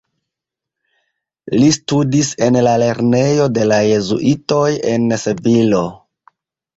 Li 1.59 1.67
studis 1.75 2.29
en 2.45 2.57
la 2.67 2.73
lernejo 2.83 3.45
de 3.57 3.67
la 3.73 3.77
Jezuitoj 3.89 4.63
en 4.95 5.07
Sevilo. 5.25 5.83